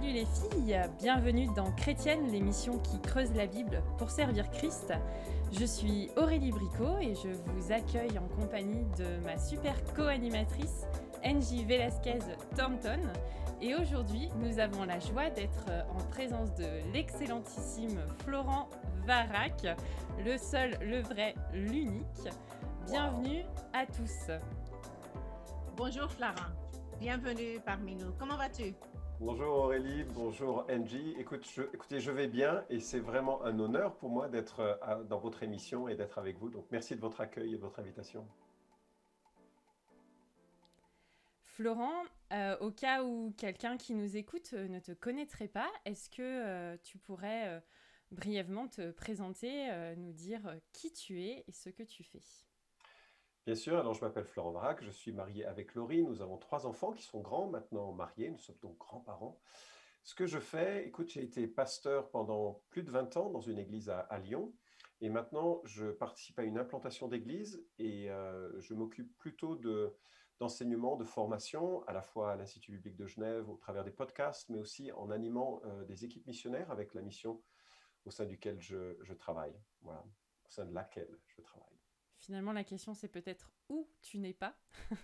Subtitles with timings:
[0.00, 4.94] Salut les filles, bienvenue dans Chrétienne, l'émission qui creuse la Bible pour servir Christ.
[5.52, 10.86] Je suis Aurélie Bricot et je vous accueille en compagnie de ma super co-animatrice
[11.22, 12.20] Angie Velasquez
[12.56, 13.00] Thornton.
[13.60, 18.70] Et aujourd'hui, nous avons la joie d'être en présence de l'excellentissime Florent
[19.06, 19.66] Varac,
[20.24, 22.26] le seul, le vrai, l'unique.
[22.86, 23.44] Bienvenue
[23.74, 24.32] à tous.
[25.76, 26.54] Bonjour Florent,
[26.98, 28.12] bienvenue parmi nous.
[28.18, 28.74] Comment vas-tu?
[29.20, 31.14] Bonjour Aurélie, bonjour Angie.
[31.18, 35.42] Écoutez, je vais bien et c'est vraiment un honneur pour moi d'être euh, dans votre
[35.42, 36.48] émission et d'être avec vous.
[36.48, 38.26] Donc merci de votre accueil et de votre invitation.
[41.44, 42.02] Florent,
[42.32, 46.76] euh, au cas où quelqu'un qui nous écoute euh, ne te connaîtrait pas, est-ce que
[46.78, 47.62] tu pourrais
[48.12, 52.22] brièvement te présenter, nous dire qui tu es et ce que tu fais?
[53.46, 56.66] Bien sûr, alors je m'appelle Florent Varac, je suis marié avec Laurie, nous avons trois
[56.66, 59.40] enfants qui sont grands maintenant mariés, nous sommes donc grands-parents.
[60.02, 63.58] Ce que je fais, écoute, j'ai été pasteur pendant plus de 20 ans dans une
[63.58, 64.52] église à, Lyon,
[65.00, 69.94] et maintenant je participe à une implantation d'église et euh, je m'occupe plutôt de
[70.38, 74.48] d'enseignement, de formation, à la fois à l'Institut biblique de Genève, au travers des podcasts,
[74.48, 77.42] mais aussi en animant euh, des équipes missionnaires avec la mission
[78.06, 80.02] au sein duquel je, je travaille, voilà,
[80.46, 81.79] au sein de laquelle je travaille.
[82.20, 84.54] Finalement, la question, c'est peut-être où tu n'es pas.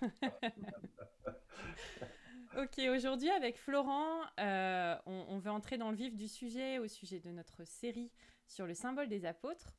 [2.58, 7.18] ok, aujourd'hui, avec Florent, euh, on, veut entrer dans le vif du sujet, au sujet
[7.18, 8.12] de notre série
[8.46, 9.74] sur le symbole des apôtres.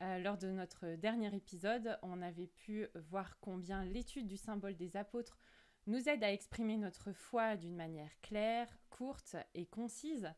[0.00, 4.96] Euh, lors de notre dernier épisode, on avait pu voir combien l'étude du symbole des
[4.96, 5.38] apôtres
[5.86, 10.32] nous aide à exprimer notre foi d'une manière claire, courte et concise,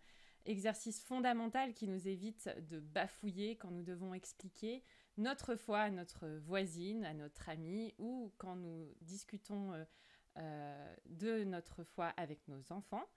[0.44, 4.84] exercice fondamental qui nous évite de bafouiller quand nous devons expliquer,
[5.16, 9.84] notre foi à notre voisine, à notre amie, ou quand nous discutons euh,
[10.38, 13.08] euh, de notre foi avec nos enfants.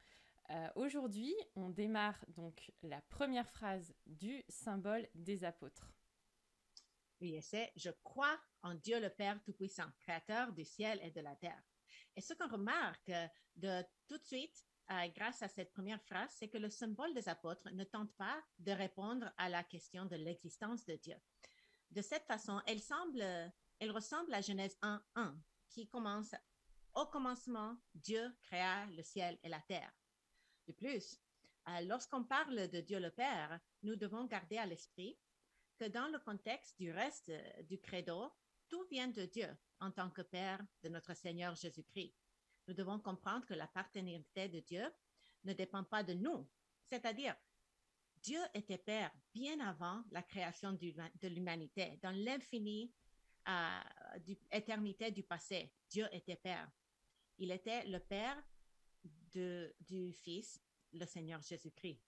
[0.49, 5.91] Euh, aujourd'hui, on démarre donc la première phrase du symbole des apôtres.
[7.19, 11.35] Oui, c'est Je crois en Dieu le Père Tout-Puissant, Créateur du ciel et de la
[11.35, 11.61] terre.
[12.15, 13.11] Et ce qu'on remarque
[13.55, 14.63] de tout de suite,
[15.15, 18.71] grâce à cette première phrase, c'est que le symbole des apôtres ne tente pas de
[18.71, 21.15] répondre à la question de l'existence de Dieu.
[21.91, 23.21] De cette façon, elle, semble,
[23.79, 25.35] elle ressemble à Genèse 1.1,
[25.69, 26.35] qui commence
[26.93, 29.93] Au commencement, Dieu créa le ciel et la terre.
[30.67, 31.19] De plus,
[31.69, 35.17] euh, lorsqu'on parle de Dieu le Père, nous devons garder à l'esprit
[35.77, 38.31] que dans le contexte du reste euh, du credo,
[38.69, 39.49] tout vient de Dieu
[39.79, 42.15] en tant que Père de notre Seigneur Jésus-Christ.
[42.67, 44.83] Nous devons comprendre que la paternité de Dieu
[45.43, 46.49] ne dépend pas de nous,
[46.85, 47.35] c'est-à-dire
[48.21, 51.99] Dieu était Père bien avant la création de l'humanité.
[52.01, 52.91] Dans l'infini
[53.47, 53.79] euh,
[54.51, 56.69] éternité du passé, Dieu était Père.
[57.37, 58.37] Il était le Père
[59.33, 60.61] de, du Fils,
[60.93, 62.01] le Seigneur Jésus-Christ.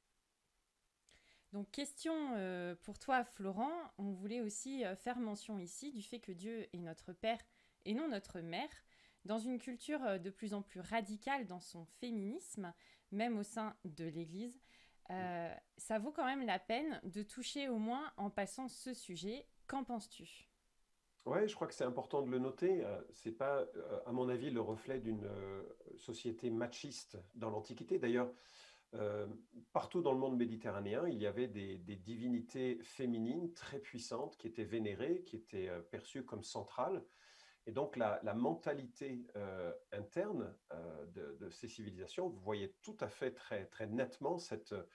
[1.51, 3.71] Donc, question euh, pour toi, Florent.
[3.97, 7.39] On voulait aussi euh, faire mention ici du fait que Dieu est notre Père
[7.85, 8.69] et non notre Mère.
[9.25, 12.71] Dans une culture euh, de plus en plus radicale dans son féminisme,
[13.11, 14.61] même au sein de l'Église,
[15.11, 19.47] euh, ça vaut quand même la peine de toucher au moins en passant ce sujet.
[19.67, 20.47] Qu'en penses-tu?
[21.25, 22.83] Oui, je crois que c'est important de le noter.
[22.83, 25.29] Euh, c'est pas, euh, à mon avis, le reflet d'une
[25.97, 27.99] société machiste dans l'Antiquité.
[27.99, 28.31] D'ailleurs,
[29.71, 34.63] partout dans le monde méditerranéen, il y avait des, divinités féminines très puissantes qui étaient
[34.63, 37.03] vénérées, qui étaient perçues comme centrales.
[37.69, 43.29] Et donc la, mentalité euh, interne euh, de, ces civilisations, vous voyez tout à fait
[43.29, 44.87] très, très nettement cette, euh,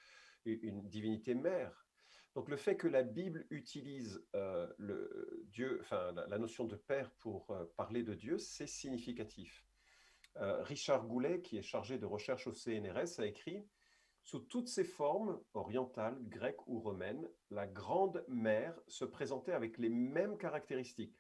[0.45, 1.87] une divinité mère.
[2.35, 4.27] Donc le fait que la Bible utilise
[5.53, 9.65] Dieu, enfin, la, notion de père pour parler de Dieu, c'est significatif.
[10.35, 13.65] Richard Goulet, qui est chargé de recherche au CNRS, a écrit
[14.25, 19.91] Sous toutes ses formes, orientales, grecques ou romaines, la grande mère se présentait avec les
[19.91, 21.15] mêmes caractéristiques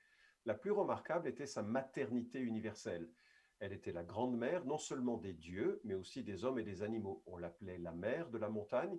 [0.46, 3.11] la plus remarquable était sa maternité universelle.
[3.61, 6.82] Elle était la grande mère non seulement des dieux, mais aussi des hommes et des
[6.82, 7.23] animaux.
[7.26, 8.99] On l'appelait la mère de la montagne,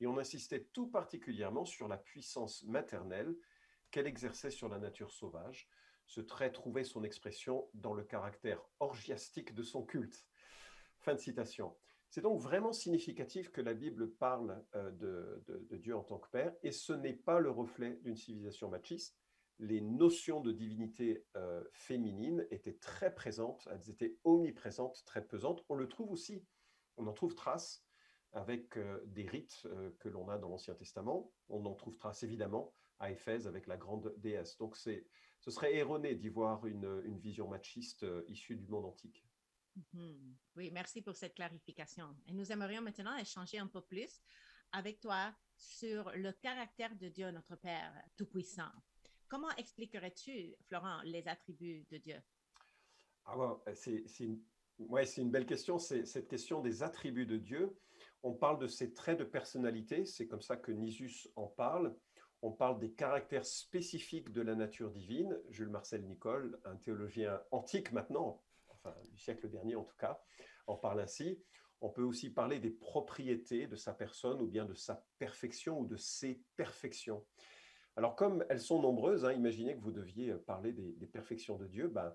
[0.00, 3.34] et on insistait tout particulièrement sur la puissance maternelle
[3.90, 5.68] qu'elle exerçait sur la nature sauvage.
[6.06, 10.26] Ce trait trouvait son expression dans le caractère orgiastique de son culte.
[10.98, 11.76] Fin de citation.
[12.08, 16.30] C'est donc vraiment significatif que la Bible parle euh, de, de Dieu en tant que
[16.30, 19.18] Père, et ce n'est pas le reflet d'une civilisation machiste,
[19.58, 25.64] les notions de divinité euh, féminine étaient très présentes, elles étaient omniprésentes, très pesantes.
[25.68, 26.44] On le trouve aussi,
[26.96, 27.84] on en trouve trace
[28.32, 31.32] avec euh, des rites euh, que l'on a dans l'Ancien Testament.
[31.48, 34.56] On en trouve trace évidemment à Éphèse avec la grande déesse.
[34.58, 39.26] Donc ce serait erroné d'y voir une, vision machiste issue du monde antique.
[39.92, 40.36] Mhm.
[40.56, 42.16] Oui, merci pour cette clarification.
[42.26, 44.22] Et nous aimerions maintenant échanger un peu plus
[44.72, 48.72] avec toi sur le caractère de Dieu, notre Père Tout-Puissant.
[49.28, 52.22] Comment expliquerais-tu, Florent, les attributs de Dieu?
[53.24, 53.36] Ah
[53.74, 54.40] c'est une,
[54.78, 55.78] une belle question.
[55.78, 57.76] C'est cette question des attributs de Dieu.
[58.22, 61.96] On parle de ses traits de personnalité, c'est comme ça que Nisus en parle.
[62.42, 65.36] On parle des caractères spécifiques de la nature divine.
[65.48, 70.20] Jules Marcel Nicole, un théologien antique maintenant, enfin du siècle dernier en tout cas,
[70.66, 71.42] en parle ainsi.
[71.80, 75.86] On peut aussi parler des propriétés de sa personne ou bien de sa perfection ou
[75.86, 77.24] de ses perfections.
[77.96, 81.88] Alors comme elles sont nombreuses, hein, imaginez que vous deviez parler des, perfections de Dieu,
[81.88, 82.14] ben,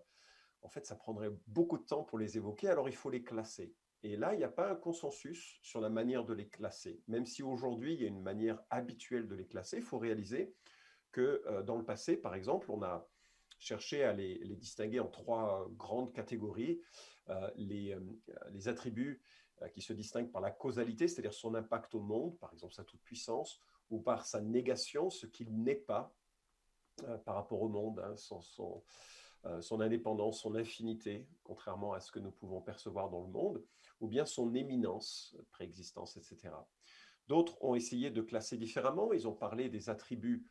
[0.62, 3.74] en fait ça prendrait beaucoup de temps pour les évoquer, alors il faut les classer.
[4.04, 7.01] Et là, il n'y a pas un consensus sur la manière de les classer.
[7.07, 10.56] Même si aujourd'hui, il y a une manière habituelle de les classer, il faut réaliser
[11.12, 13.07] que euh, dans le passé, par exemple, on a
[13.60, 16.81] cherché à les, distinguer en trois grandes catégories.
[17.30, 18.00] Euh, euh,
[18.51, 19.22] les, attributs
[19.74, 23.62] qui se distinguent par la causalité, c'est-à-dire son impact au monde, par exemple sa toute-puissance,
[23.92, 26.14] ou par sa négation, ce qu'il n'est pas
[27.26, 32.32] par rapport au monde, hein, son, son indépendance, son infinité, contrairement à ce que nous
[32.32, 33.64] pouvons percevoir dans le monde
[34.02, 36.54] ou bien son éminence, préexistence, etc.
[37.28, 39.14] D'autres ont essayé de classer différemment.
[39.14, 40.46] Ils ont parlé des attributs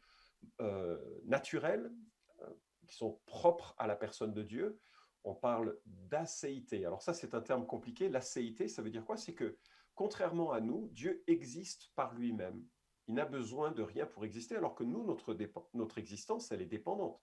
[0.61, 1.93] euh, naturels
[2.41, 2.47] euh,
[2.87, 4.79] qui sont propres à la personne de Dieu.
[5.25, 6.87] On parle d'acéité.
[6.87, 8.09] Alors ça, c'est un terme compliqué.
[8.09, 9.17] L'acéité, ça veut dire quoi?
[9.17, 9.59] C'est que,
[9.95, 12.65] contrairement à nous, Dieu existe par lui-même.
[13.11, 15.37] Il n'a besoin de rien pour exister, alors que nous, notre,
[15.75, 17.21] notre existence, elle est dépendante.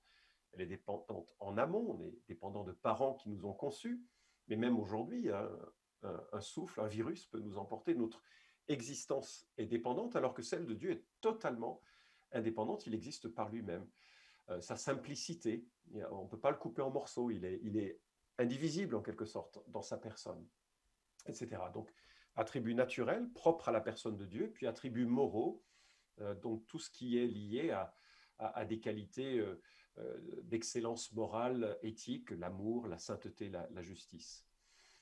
[0.51, 4.03] Elle est dépendante en amont, on est dépendant de parents qui nous ont conçus,
[4.49, 7.95] mais même aujourd'hui, un, souffle, un virus peut nous emporter.
[7.95, 8.21] Notre
[8.67, 11.81] existence est dépendante alors que celle de Dieu est totalement
[12.33, 12.85] indépendante.
[12.85, 13.87] Il existe par lui-même.
[14.49, 15.65] Euh, sa simplicité,
[16.11, 17.31] on ne peut pas le couper en morceaux.
[17.31, 18.01] Il est, il est
[18.39, 20.45] indivisible en quelque sorte dans sa personne,
[21.27, 21.61] etc.
[21.73, 21.93] Donc,
[22.35, 25.63] attributs naturels propres à la personne de Dieu, puis attributs moraux,
[26.41, 27.71] donc tout ce qui est lié
[28.39, 34.47] à, des qualités euh, d'excellence morale, éthique, l'amour, la sainteté, la justice.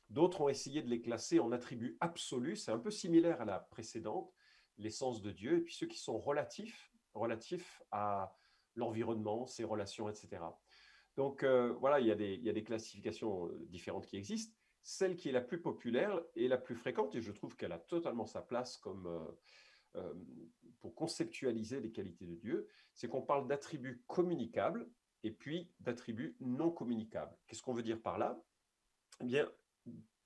[0.10, 3.60] D'autres ont essayé de les classer en attributs absolus, c'est un peu similaire à la
[3.60, 4.32] précédente,
[4.78, 8.36] l'essence de Dieu, et puis ceux qui sont relatifs, relatifs à
[8.76, 10.44] l'environnement, ses relations, etc.
[11.16, 14.54] Donc euh, voilà, il y, a des, classifications euh, différentes qui existent.
[14.84, 17.80] Celle qui est la plus populaire et la plus fréquente, et je trouve qu'elle a
[17.80, 19.32] totalement sa place comme, euh,
[20.80, 24.88] pour conceptualiser les qualités de Dieu, c'est qu'on parle d'attributs communicables
[25.24, 27.36] et puis d'attributs non communicables.
[27.48, 28.40] Qu'est-ce qu'on veut dire par là?
[29.22, 29.52] Eh bien,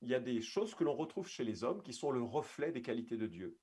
[0.02, 2.72] il y a des choses que l'on retrouve chez les hommes qui sont le reflet
[2.72, 3.58] des qualités de Dieu.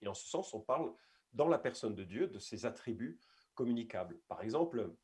[0.00, 0.92] Et en ce sens, on parle
[1.32, 3.18] dans la personne de Dieu de ses attributs
[3.54, 4.18] communicables.
[4.28, 4.94] Par exemple,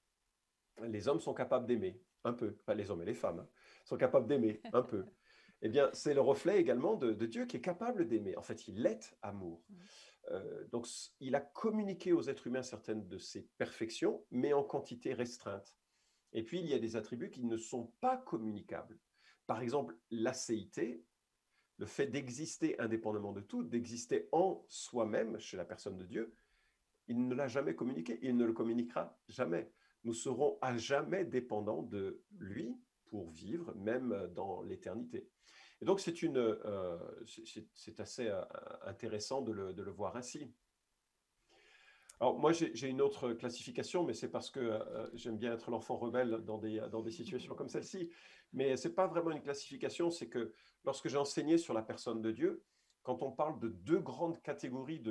[0.82, 3.48] les hommes sont capables d'aimer un peu, pas les hommes et les femmes, hein,
[3.84, 5.04] sont capables d'aimer un peu.
[5.62, 8.36] Eh bien, c'est le reflet également de, Dieu qui est capable d'aimer.
[8.36, 9.64] En fait, il est amour.
[10.30, 10.86] Euh, donc,
[11.20, 15.76] il a communiqué aux êtres humains certaines de ses perfections, mais en quantité restreinte.
[16.32, 18.98] Et puis, il y a des attributs qui ne sont pas communicables.
[19.46, 21.04] Par exemple, l'acéité,
[21.78, 26.34] le fait d'exister indépendamment de tout, d'exister en soi-même chez la personne de Dieu,
[27.08, 29.70] il ne l'a jamais communiqué, il ne le communiquera jamais.
[30.04, 32.74] Nous serons à jamais dépendants de lui
[33.06, 35.28] pour vivre, même dans l'éternité.
[35.84, 36.98] Et donc, c'est euh,
[37.98, 38.40] assez euh,
[38.86, 40.50] intéressant de le, voir ainsi.
[42.20, 45.98] Alors moi, j'ai une autre classification, mais c'est parce que euh, j'aime bien être l'enfant
[45.98, 48.08] rebelle dans des, dans des situations comme celle-ci.
[48.54, 50.54] Mais ce n'est pas vraiment une classification, c'est que
[50.86, 52.64] lorsque j'ai enseigné sur la personne de Dieu,
[53.02, 55.02] quand on parle de deux grandes catégories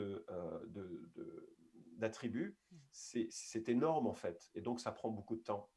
[1.98, 4.50] d'attributs, de, de, c'est énorme en fait.
[4.56, 5.70] Et donc, ça prend beaucoup de temps.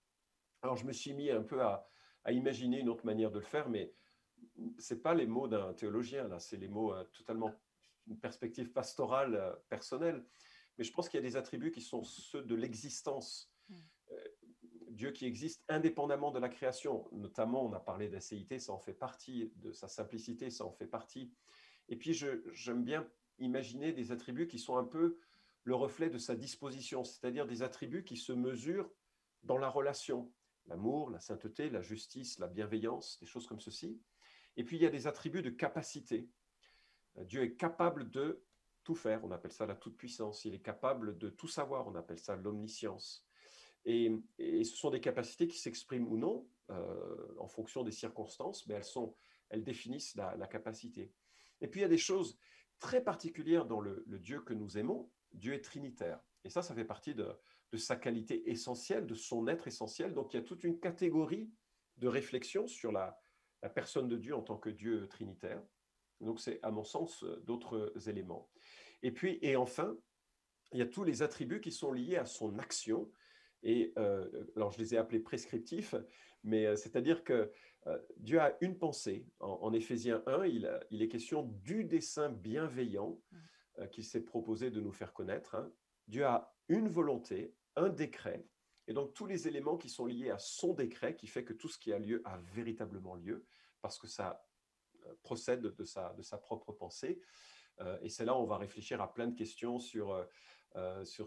[0.62, 1.86] Alors, je me suis mis un peu à,
[2.24, 3.92] à imaginer une autre manière de le faire, mais
[4.78, 7.52] ce n'est pas les mots d'un théologien, là, c'est les mots euh, totalement,
[8.06, 10.24] une perspective pastorale euh, personnelle.
[10.78, 13.50] Mais je pense qu'il y a des attributs qui sont ceux de l'existence.
[13.68, 13.74] Mm.
[14.12, 14.28] Euh,
[14.90, 17.06] Dieu qui existe indépendamment de la création.
[17.12, 20.86] Notamment, on a parlé d'acéité, ça en fait partie, de sa simplicité, ça en fait
[20.86, 21.30] partie.
[21.88, 23.06] Et puis, j'aime bien
[23.38, 25.18] imaginer des attributs qui sont un peu
[25.64, 28.88] le reflet de sa disposition, c'est-à-dire des attributs qui se mesurent
[29.42, 30.32] dans la relation.
[30.66, 34.00] L'amour, la sainteté, la justice, la bienveillance, des choses comme ceci.
[34.56, 36.28] Et puis, il y a des attributs de capacité.
[37.24, 38.42] Dieu est capable de
[38.86, 40.44] tout faire, on appelle ça la toute-puissance.
[40.44, 43.26] Il est capable de tout savoir, on appelle ça l'omniscience.
[43.84, 48.74] Et, ce sont des capacités qui s'expriment ou non euh, en fonction des circonstances, mais
[48.74, 49.16] elles, sont,
[49.48, 51.12] elles définissent la, capacité.
[51.60, 52.38] Et puis il y a des choses
[52.78, 55.10] très particulières dans le, Dieu que nous aimons.
[55.32, 56.20] Dieu est trinitaire.
[56.44, 57.26] Et ça, ça fait partie de,
[57.76, 60.14] sa qualité essentielle, de son être essentiel.
[60.14, 61.50] Donc il y a toute une catégorie
[61.96, 63.18] de réflexion sur la,
[63.66, 65.60] la personne de Dieu en tant que Dieu trinitaire.
[66.20, 68.48] Donc c'est à mon sens d'autres éléments.
[69.02, 69.96] Et puis, et enfin,
[70.70, 73.10] il y a tous les attributs qui sont liés à son action.
[73.64, 73.92] Et
[74.54, 75.96] alors je les ai appelés prescriptifs,
[76.44, 77.50] mais c'est-à-dire que
[78.18, 79.26] Dieu a une pensée.
[79.40, 83.20] En, Éphésiens 1, il, il, est question du dessein bienveillant
[83.90, 85.56] qu'il s'est proposé de nous faire connaître.
[85.56, 85.72] Hein.
[86.06, 88.46] Dieu a une volonté, un décret,
[88.88, 91.68] et donc tous les éléments qui sont liés à son décret, qui fait que tout
[91.68, 93.44] ce qui a lieu a véritablement lieu,
[93.82, 94.44] parce que ça
[95.06, 97.20] euh, procède de sa, de sa propre pensée.
[97.80, 100.26] Euh, et c'est là où on va réfléchir à plein de questions sur,
[100.76, 101.26] euh, sur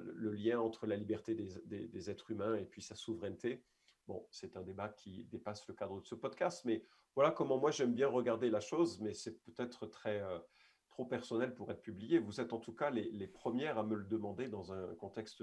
[0.00, 3.64] le lien entre la liberté des, des, êtres humains et puis sa souveraineté.
[4.06, 6.82] Bon, c'est un débat qui dépasse le cadre de ce podcast, mais
[7.14, 10.22] voilà comment moi j'aime bien regarder la chose, mais c'est peut-être très
[10.90, 12.18] trop personnel pour être publié.
[12.18, 15.42] Vous êtes en tout cas les, premières à me le demander dans un contexte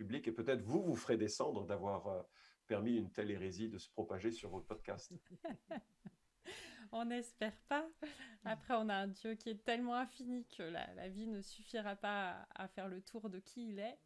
[0.00, 2.24] public et peut-être vous vous ferez descendre d'avoir
[2.66, 5.12] permis une telle hérésie de se propager sur votre podcast.
[6.92, 7.86] on n'espère pas.
[8.46, 12.48] Après, on a un Dieu qui est tellement infini que la, vie ne suffira pas
[12.54, 13.98] à, faire le tour de qui il est.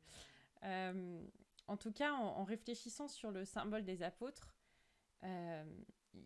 [0.65, 1.23] Euh,
[1.69, 4.57] en tout cas, en, réfléchissant sur le symbole des apôtres,
[5.23, 5.65] euh,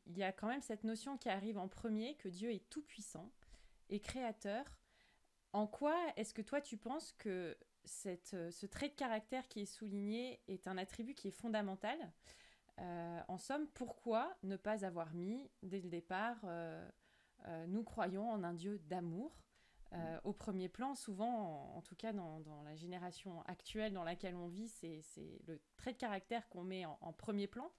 [0.07, 3.31] il y a quand même cette notion qui arrive en premier, que Dieu est tout-puissant
[3.91, 4.65] et créateur.
[5.53, 7.55] En quoi est-ce que toi tu penses que
[7.89, 11.99] cette, ce trait de caractère qui est souligné est un attribut qui est fondamental.
[12.81, 16.89] Euh, en somme, pourquoi ne pas avoir mis dès le départ euh,
[17.47, 19.33] euh, nous croyons en un Dieu d'amour?
[20.23, 24.69] Au premier plan, souvent, en, tout cas dans, la génération actuelle dans laquelle on vit,
[24.69, 25.03] c'est
[25.47, 27.73] le trait de caractère qu'on met en, premier plan.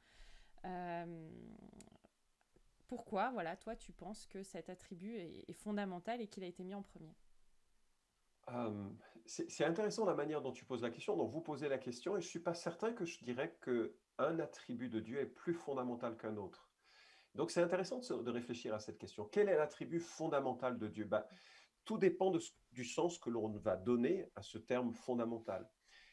[2.87, 6.73] pourquoi, voilà, toi, tu penses que cet attribut est, fondamental et qu'il a été mis
[6.73, 7.13] en premier?
[9.25, 12.21] C'est intéressant la manière dont tu poses la question, dont vous posez la question, et
[12.21, 15.53] je ne suis pas certain que je dirais que un attribut de Dieu est plus
[15.53, 16.69] fondamental qu'un autre.
[17.35, 19.25] Donc c'est intéressant de, réfléchir à cette question.
[19.31, 21.05] Quel est l'attribut fondamental de Dieu?
[21.05, 21.27] Bah,
[21.85, 22.33] Tout dépend
[22.71, 25.69] du sens que l'on va donner à ce terme fondamental.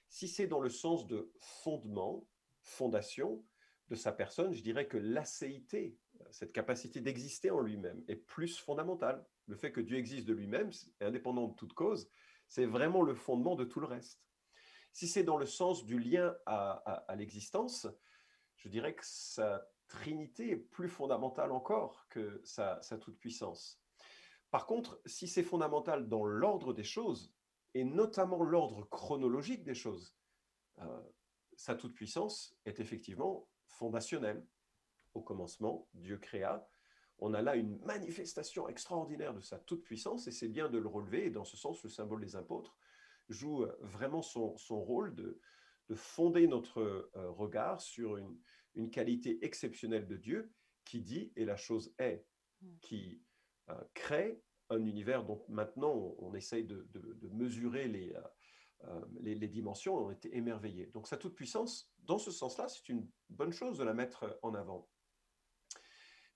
[0.09, 2.26] Si c'est dans le sens de fondement,
[2.61, 3.45] fondation
[3.88, 5.97] de sa personne, je dirais que l'acéité,
[6.30, 9.25] cette capacité d'exister en lui-même, est plus fondamentale.
[9.46, 10.70] Le fait que Dieu existe de lui-même,
[11.00, 12.11] indépendant de toute cause,
[12.49, 14.23] c'est vraiment le fondement de tout le reste.
[14.92, 17.87] Si c'est dans le sens du lien à, l'existence,
[18.56, 23.82] je dirais que sa trinité est plus fondamentale encore que sa, toute-puissance.
[24.50, 27.35] Par contre, si c'est fondamental dans l'ordre des choses,
[27.75, 30.16] et notamment l'ordre chronologique des choses,
[30.78, 31.02] euh,
[31.56, 34.46] sa toute-puissance est effectivement fondationnelle.
[35.16, 36.68] Au commencement, Dieu créa.
[37.20, 41.25] On a là une manifestation extraordinaire de sa toute-puissance, et c'est bien de le relever,
[41.25, 42.76] et dans ce sens, le symbole des apôtres
[43.30, 45.40] joue euh, vraiment son, rôle de,
[45.94, 50.52] fonder notre euh, regard sur une, qualité exceptionnelle de Dieu
[50.85, 52.26] qui dit et la chose est,
[52.61, 52.66] mmh.
[52.82, 53.23] qui
[53.70, 56.87] euh, crée un univers dont maintenant on, essaye de,
[57.32, 58.14] mesurer les,
[59.23, 60.88] les, dimensions, on était émerveillés.
[60.88, 64.87] Donc sa toute-puissance, dans ce sens-là, c'est une bonne chose de la mettre en avant.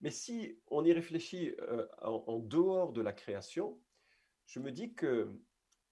[0.00, 1.54] Mais si on y réfléchit
[2.02, 3.78] en, dehors de la création,
[4.46, 5.30] je me dis que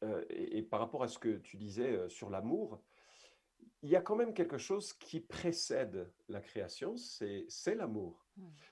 [0.05, 2.81] euh, et, par rapport à ce que tu disais euh, sur l'amour,
[3.83, 8.27] il y a quand même quelque chose qui précède la création, c'est l'amour.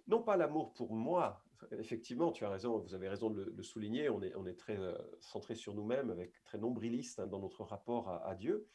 [0.09, 4.09] Non pas l'amour pour moi, effectivement, tu as raison, vous avez raison de le, souligner,
[4.09, 7.64] on est, on est très euh, centré sur nous-mêmes, avec très nombriliste hein, dans notre
[7.64, 8.66] rapport à, Dieu.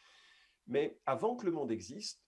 [0.68, 2.24] Mais avant que le monde existe,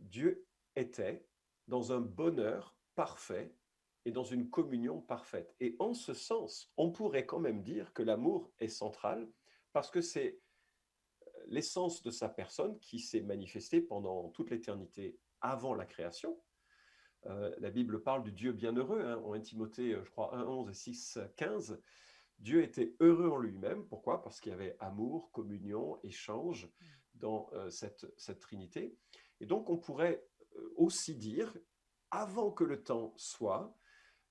[0.00, 1.24] Dieu était
[1.66, 3.54] dans un bonheur parfait
[4.06, 5.54] et dans une communion parfaite.
[5.60, 9.30] Et en ce sens, on pourrait quand même dire que l'amour est central
[9.72, 10.40] parce que c'est
[11.22, 16.42] euh, l'essence de sa personne qui s'est manifestée pendant toute l'éternité avant la création.
[17.26, 20.68] Euh, la Bible parle du Dieu bienheureux, hein, en Timothée, euh, je crois, 1, 11
[20.68, 21.80] et 6, 15.
[22.40, 23.86] Dieu était heureux en lui-même.
[23.86, 24.22] Pourquoi?
[24.22, 26.68] Parce qu'il y avait amour, communion, échange
[27.14, 28.96] dans cette, cette Trinité.
[29.40, 30.24] Et donc, on pourrait
[30.76, 31.56] aussi dire,
[32.10, 33.76] avant que le temps soit,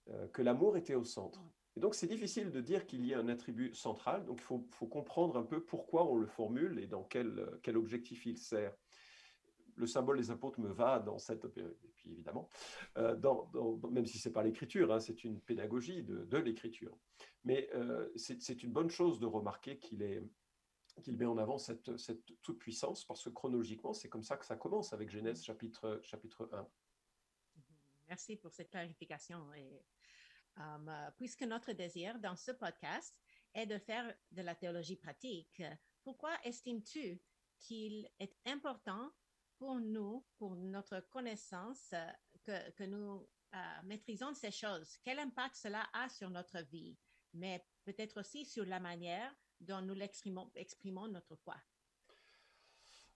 [0.10, 1.44] euh, que l'amour était au centre.
[1.76, 4.26] Et donc, c'est difficile de dire qu'il y a un attribut central.
[4.26, 8.26] Donc, il faut, comprendre un peu pourquoi on le formule et dans quel, quel objectif
[8.26, 8.74] il sert.
[9.76, 11.46] Le symbole des apôtres me va dans cette...
[11.46, 12.50] Et puis, évidemment,
[12.98, 13.16] euh,
[13.92, 16.98] même si ce n'est pas l'écriture, hein, c'est une pédagogie de, l'écriture.
[17.44, 20.24] Mais euh, c'est une bonne chose de remarquer qu'il est
[21.04, 24.56] qu'il met en avant cette, cette toute-puissance, parce que chronologiquement, c'est comme ça que ça
[24.56, 26.68] commence avec Genèse chapitre, chapitre 1.
[28.08, 29.52] Merci pour cette clarification.
[30.58, 33.22] Um, euh, puisque notre désir dans ce podcast
[33.54, 35.62] est de faire de la théologie pratique,
[36.04, 37.22] pourquoi estimes-tu
[37.60, 39.12] qu'il est important
[39.58, 41.94] pour nous, pour notre connaissance,
[42.44, 46.98] que, que nous euh, maîtrisons ces choses, quel impact cela a sur notre vie,
[47.34, 50.00] mais peut-être aussi sur la manière dont nous
[50.56, 51.56] exprimons notre foi?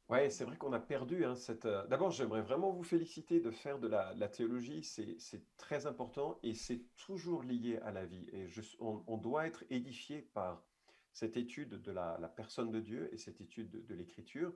[0.10, 1.66] Oui, c'est vrai qu'on a perdu hein, cette.
[1.66, 4.84] Euh, d'abord, j'aimerais vraiment vous féliciter de faire de la, théologie.
[4.84, 8.28] C'est très important et c'est toujours lié à la vie.
[8.34, 10.66] Et on, doit être édifié par
[11.14, 14.54] cette étude de la, personne de Dieu et cette étude de, de l'Écriture.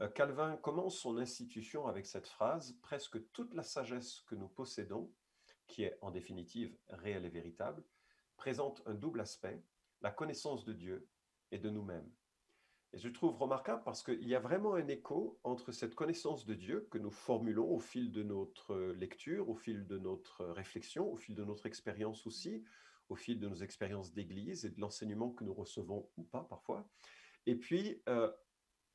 [0.00, 5.12] Euh, Calvin commence son institution avec cette phrase, Presque toute la sagesse que nous possédons,
[5.66, 7.84] qui est en définitive réelle et véritable,
[8.36, 9.62] présente un double aspect,
[10.00, 11.08] la connaissance de Dieu
[11.50, 12.10] et de nous-mêmes.
[12.94, 16.54] Et je trouve remarquable parce qu'il y a vraiment un écho entre cette connaissance de
[16.54, 21.16] Dieu que nous formulons au fil de notre lecture, au fil de notre réflexion, au
[21.16, 22.64] fil de notre expérience aussi,
[23.08, 26.88] au fil de nos expériences d'église et de l'enseignement que nous recevons ou pas parfois,
[27.46, 28.30] et puis euh,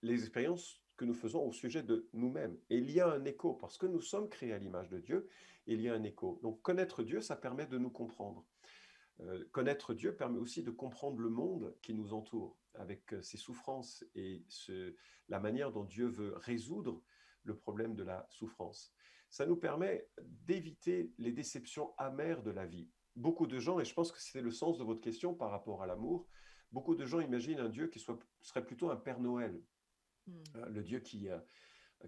[0.02, 2.58] les expériences que nous faisons au sujet de nous-mêmes.
[2.70, 5.28] Et il y a un écho, parce que nous sommes créés à l'image de Dieu,
[5.66, 6.40] il y a un écho.
[6.44, 8.46] Donc connaître Dieu, ça permet de nous comprendre.
[9.22, 13.38] Euh, connaître Dieu permet aussi de comprendre le monde qui nous entoure, avec euh, ses
[13.38, 14.96] souffrances et ce-
[15.30, 17.01] la manière dont Dieu veut résoudre
[17.44, 18.94] le problème de la souffrance.
[19.30, 22.89] Ça nous permet d'éviter les déceptions amères de la vie.
[23.15, 25.82] Beaucoup de gens, et je pense que c'est le sens de votre question par rapport
[25.84, 26.27] à l'amour,
[26.72, 29.62] beaucoup de gens imaginent un Dieu qui soit, serait plutôt un Père Noël,
[30.25, 30.42] Hmm.
[30.56, 31.38] euh, le Dieu qui, euh,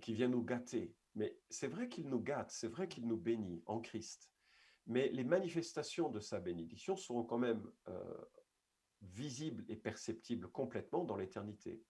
[0.01, 0.95] qui vient nous gâter.
[1.15, 4.31] Mais c'est vrai qu'il nous gâte, c'est vrai qu'il nous bénit en Christ.
[4.87, 8.25] Mais les manifestations de sa bénédiction seront quand même euh,
[9.13, 11.81] visibles et perceptibles complètement dans l'éternité.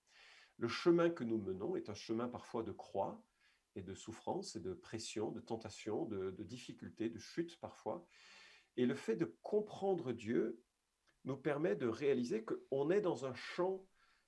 [0.58, 3.24] Le chemin que nous menons est un chemin parfois de croix
[3.76, 8.06] et de souffrance et de pression, de tentation, de, de difficultés, de chute parfois.
[8.78, 10.62] Et le fait de comprendre Dieu
[11.26, 13.86] nous permet de réaliser qu'on est dans un champ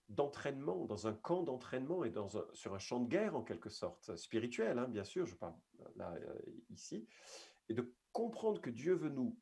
[0.10, 2.14] d'entraînement, dans un camp d'entraînement et
[2.54, 5.56] sur un champ de guerre en quelque sorte, spirituel, hein, bien sûr, je parle
[5.96, 7.08] là euh, ici,
[7.70, 9.38] et de comprendre que Dieu veut nous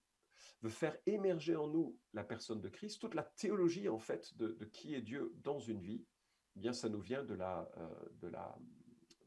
[0.61, 4.49] veut faire émerger en nous la personne de Christ, toute la théologie en fait de,
[4.49, 6.05] de qui est Dieu dans une vie,
[6.55, 8.57] eh bien ça nous vient de la euh, de la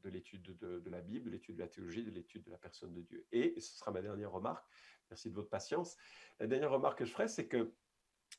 [0.05, 2.59] de l'étude de, de la Bible, de l'étude de la théologie, de l'étude de la
[2.59, 3.27] personne de Dieu.
[3.33, 4.65] Et, et ce sera ma dernière remarque.
[5.11, 5.97] Merci de votre patience.
[6.39, 7.75] La dernière remarque que je ferai, c'est que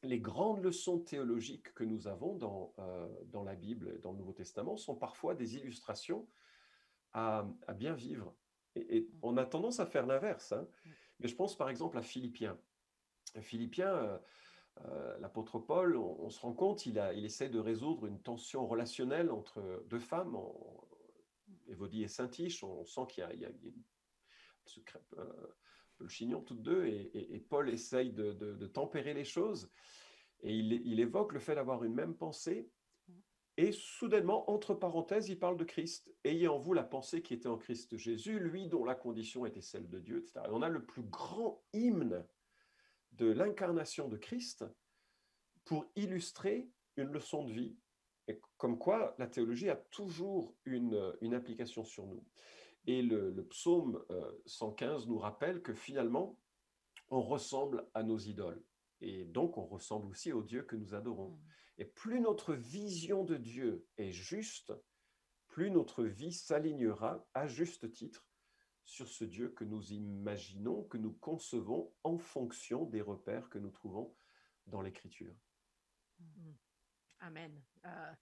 [0.04, 4.20] les grandes leçons théologiques que nous avons dans, euh, dans la Bible, et dans le
[4.20, 6.30] Nouveau Testament, sont parfois des illustrations
[7.12, 8.34] à, à bien vivre.
[8.76, 10.54] Et, et on a tendance à faire l'inverse.
[10.54, 10.68] hein.
[11.20, 12.58] Mais je pense par exemple à Philippiens.
[13.42, 14.18] Philippiens, euh,
[14.86, 19.32] euh, l'apôtre Paul, on, se rend compte, il, a, essaie de résoudre une tension relationnelle
[19.32, 20.88] entre deux femmes, en,
[21.68, 22.64] Évodie et Saint-Tiche.
[22.64, 23.84] On sent qu'il y a, une-
[24.66, 25.48] se crêpent, euh,
[26.00, 29.72] le chignon toutes deux, et, Paul essaye de, tempérer les choses.
[30.42, 32.72] Et il évoque le fait d'avoir une même pensée.
[33.60, 36.10] Et soudainement, entre parenthèses, il parle de Christ.
[36.24, 39.60] Ayez en vous la pensée qui était en Christ Jésus, lui dont la condition était
[39.60, 40.40] celle de Dieu, etc.
[40.46, 42.26] Et on a le plus grand hymne
[43.12, 44.64] de l'incarnation de Christ
[45.66, 47.76] pour illustrer une leçon de vie.
[48.56, 50.96] Comme quoi, la théologie a toujours une,
[51.34, 52.24] application sur nous.
[52.88, 56.40] Et le, psaume euh, 115 nous rappelle que finalement,
[57.10, 58.64] on ressemble à nos idoles.
[59.02, 61.38] Et donc, on ressemble aussi au Dieu que nous adorons.
[61.80, 64.74] Et plus notre vision de Dieu est juste,
[65.48, 68.28] plus notre vie s'alignera à juste titre
[68.84, 73.72] sur ce Dieu que nous imaginons, que nous concevons en fonction des repères que nous
[73.72, 74.14] trouvons
[74.68, 75.34] dans l'Écriture.
[77.22, 77.64] Amen.
[77.86, 78.14] Euh,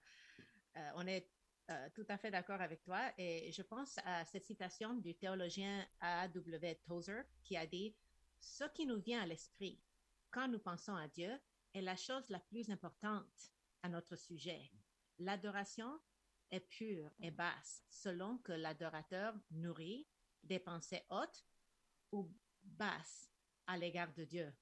[0.76, 1.28] euh, on est
[1.72, 5.84] euh, tout à fait d'accord avec toi et je pense à cette citation du théologien
[6.00, 6.80] A.W.
[6.88, 7.96] Tozer qui a dit
[8.39, 9.82] Ce qui nous vient à l'esprit
[10.30, 11.32] quand nous pensons à Dieu
[11.73, 13.51] est la chose la plus importante
[13.84, 14.71] à notre sujet.
[15.19, 15.99] L'adoration
[16.51, 20.08] est pure et basse selon que l'adorateur nourrit
[20.43, 21.45] des pensées hautes
[22.12, 22.32] ou
[22.63, 23.32] basses
[23.65, 24.53] à l'égard de Dieu.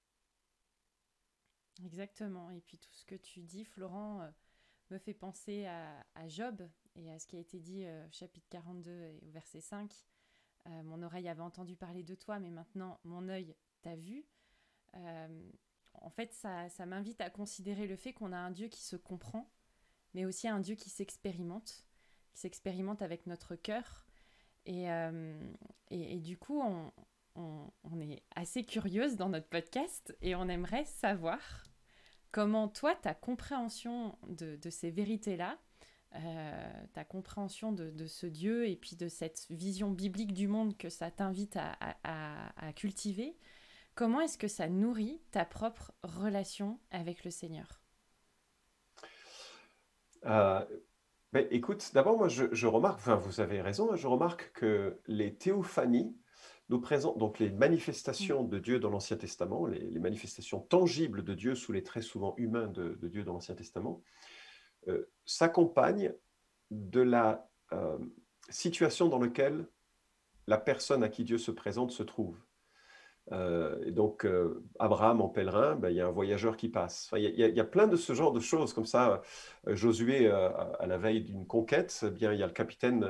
[1.84, 2.50] Exactement.
[2.50, 4.32] Et puis tout ce que tu dis, Florent, euh,
[4.92, 8.48] me fait penser à, Job et à ce qui a été dit euh, au chapitre
[8.50, 9.92] 42 et au verset 5.
[10.68, 14.26] Euh, mon oreille avait entendu parler de toi, mais maintenant mon œil t'a vu.
[16.02, 18.96] En fait, ça, ça m'invite à considérer le fait qu'on a un Dieu qui se
[18.96, 19.50] comprend,
[20.14, 21.86] mais aussi un Dieu qui s'expérimente,
[22.32, 24.06] qui s'expérimente avec notre cœur.
[24.66, 25.40] Et, euh,
[25.90, 26.92] du coup, on,
[27.36, 31.66] on, est assez curieuse dans notre podcast et on aimerait savoir
[32.32, 35.58] comment toi, ta compréhension de, ces vérités-là,
[36.16, 40.90] euh, ta compréhension de, ce Dieu et puis de cette vision biblique du monde que
[40.90, 43.38] ça t'invite à- à cultiver,
[43.96, 47.82] comment est-ce que ça nourrit ta propre relation avec le Seigneur?
[50.26, 50.64] Euh,
[51.34, 55.02] ben, écoute, d'abord, moi, je, je remarque, enfin, vous avez raison, hein, je remarque que
[55.08, 56.16] les théophanies
[56.70, 61.56] nous présente donc les manifestations de Dieu dans l'Ancien Testament, les, manifestations tangibles de Dieu
[61.56, 64.02] sous les traits souvent humains de, Dieu dans l'Ancien Testament,
[64.88, 66.14] euh, s'accompagnent
[66.72, 67.98] de la euh,
[68.50, 69.68] situation dans laquelle
[70.48, 72.45] la personne à qui Dieu se présente se trouve.
[73.32, 74.28] Euh, et donc,
[74.80, 77.10] Abraham en pèlerin, ben, il y a un voyageur qui passe.
[77.16, 79.22] Il y, a plein de ce genre de choses comme ça.
[79.68, 83.08] Josué, à la veille d'une conquête, eh bien, il y a le capitaine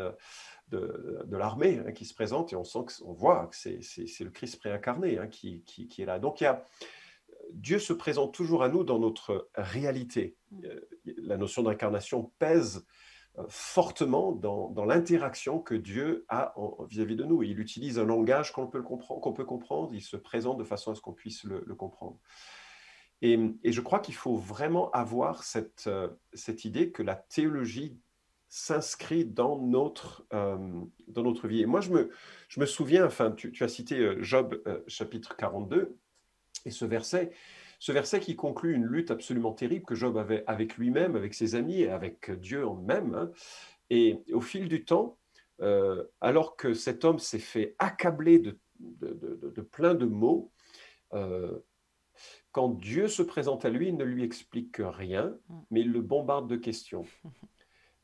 [0.70, 4.60] de, l'armée hein, qui se présente et on sent qu'on voit que c'est le Christ
[4.60, 6.20] préincarné hein, qui, qui, est là.
[6.20, 6.64] Donc y a,
[7.54, 10.36] Dieu se présente toujours à nous dans notre réalité.
[10.52, 10.66] Mm.
[10.66, 12.82] Euh, la notion d'incarnation pèse euh,
[13.50, 16.54] fortement dans, dans l'interaction que Dieu a
[16.90, 17.44] vis-à-vis de nous.
[17.44, 21.02] Il utilise un langage qu'on peut, peut comprendre, il se présente de façon à ce
[21.02, 22.18] qu'on puisse le, comprendre.
[23.22, 27.98] Et, et, je crois qu'il faut vraiment avoir cette, euh, cette idée que la théologie
[28.50, 30.58] s'inscrit dans notre, euh,
[31.08, 31.62] dans notre vie.
[31.62, 32.12] Et moi, je me,
[32.50, 35.98] je me souviens, enfin, tu, as cité euh, Job chapitre 42,
[36.66, 37.32] et ce verset,
[37.80, 41.56] ce verset qui conclut une lutte absolument terrible que Job avait avec lui-même, avec ses
[41.56, 43.16] amis et avec Dieu en même.
[43.16, 43.32] Hein.
[43.90, 45.18] Et au fil du temps,
[46.22, 50.52] alors que cet homme s'est fait accabler de, de, de, plein de mots,
[52.56, 55.60] quand Dieu se présente à lui, il ne lui explique rien, mm.
[55.72, 57.04] mais il le bombarde de questions.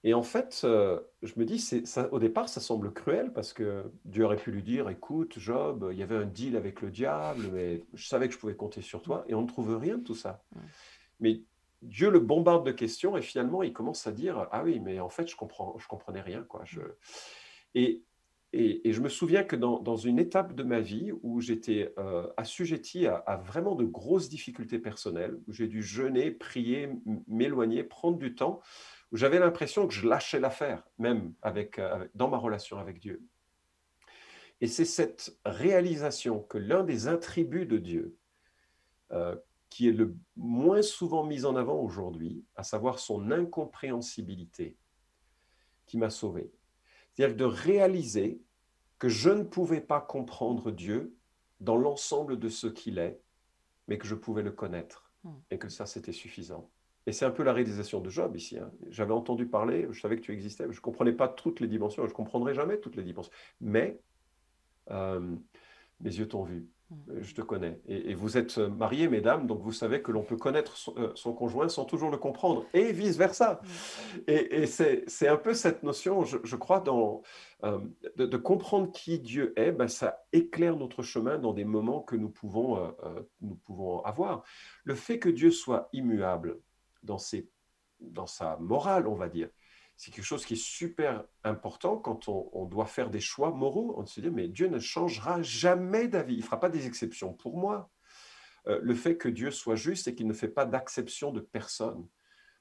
[0.04, 3.92] Et en fait, euh, je me dis, ça, au départ, ça semble cruel parce que
[4.06, 7.50] Dieu aurait pu lui dire, écoute, Job, il y avait un deal avec le diable,
[7.54, 10.04] mais je savais que je pouvais compter sur toi, et on ne trouve rien de
[10.04, 10.44] tout ça.
[11.20, 11.42] Mais
[11.84, 15.10] Dieu le bombarde de questions et finalement, il commence à dire, ah oui, mais en
[15.10, 16.62] fait, je comprends, je comprenais rien, quoi.
[16.66, 16.82] Je...
[17.76, 18.04] Et,
[18.54, 23.08] et, je me souviens que dans, une étape de ma vie où j'étais euh, assujetti
[23.08, 26.90] à, vraiment de grosses difficultés personnelles, où j'ai dû jeûner, prier,
[27.28, 28.62] m'éloigner, prendre du temps,
[29.12, 33.24] où j'avais l'impression que je lâchais l'affaire, même avec, euh, dans ma relation avec Dieu.
[34.60, 38.18] Et c'est cette réalisation que l'un des attributs de Dieu,
[39.12, 39.36] euh,
[39.70, 44.78] qui est le moins souvent mis en avant aujourd'hui, à savoir son incompréhensibilité,
[45.86, 46.52] qui m'a sauvé.
[47.14, 48.42] C'est-à-dire de réaliser
[49.00, 51.16] que je ne pouvais pas comprendre Dieu
[51.60, 53.20] dans l'ensemble de ce qu'il est,
[53.88, 55.34] mais que je pouvais le connaître hmm.
[55.50, 56.70] et que ça, c'était suffisant.
[57.08, 58.60] Et c'est un peu la réalisation de Job ici.
[58.60, 58.72] Hein.
[58.90, 62.04] J'avais entendu parler, je savais que tu existais, je ne comprenais pas toutes les dimensions,
[62.04, 63.32] je ne comprendrai jamais toutes les dimensions.
[63.60, 64.00] Mais
[64.92, 65.36] euh,
[66.00, 66.68] mes yeux t'ont vu.
[67.20, 67.80] Je te connais.
[67.88, 71.70] Et, vous êtes mariés, mesdames, donc vous savez que l'on peut connaître son, euh, conjoint
[71.70, 73.62] sans toujours le comprendre, et vice-versa.
[74.28, 77.22] Et, c'est un peu cette notion, je, crois, dans,
[77.64, 77.80] euh,
[78.18, 82.30] de, comprendre qui Dieu est, ben, ça éclaire notre chemin dans des moments que nous
[82.30, 82.94] pouvons,
[83.42, 84.44] nous pouvons avoir.
[84.84, 86.60] Le fait que Dieu soit immuable,
[87.04, 87.50] dans, ses,
[88.00, 89.50] dans sa morale, on va dire.
[90.02, 93.94] C'est quelque chose qui est super important quand on, doit faire des choix moraux.
[94.00, 96.34] On se dit, mais Dieu ne changera jamais d'avis.
[96.34, 97.92] Il ne fera pas des exceptions pour moi.
[98.66, 102.08] Euh, le fait que Dieu soit juste et qu'il ne fait pas d'acception de personne.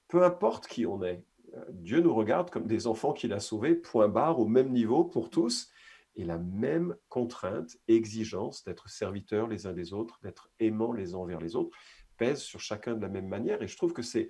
[0.07, 1.25] Peu importe qui on est,
[1.55, 5.03] euh, Dieu nous regarde comme des enfants qu'il a sauvés, point barre, au même niveau
[5.03, 5.71] pour tous,
[6.17, 11.19] et la même contrainte, exigence d'être serviteurs les uns des autres, d'être aimants les uns
[11.19, 11.75] envers les autres
[12.19, 13.63] pèse sur chacun de la même manière.
[13.63, 14.29] Et je trouve que c'est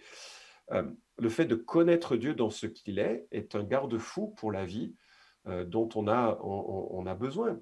[0.71, 4.95] le fait de connaître Dieu dans ce qu'il est est un garde-fou pour la vie
[5.47, 7.61] euh, dont on a, on, a besoin.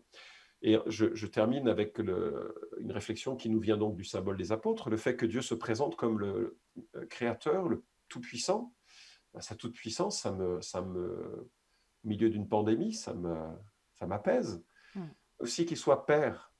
[0.62, 4.90] Et je, termine avec le, une réflexion qui nous vient donc du symbole des apôtres,
[4.90, 6.59] le fait que Dieu se présente comme le
[6.97, 8.75] euh, créateur, le tout-puissant.
[9.33, 11.49] Bah, sa toute-puissance, ça me, ça me,
[12.05, 13.37] au milieu d'une pandémie, ça me,
[13.94, 14.64] ça m'apaise.
[14.94, 15.03] Mmh.
[15.38, 16.53] Aussi qu'il soit père,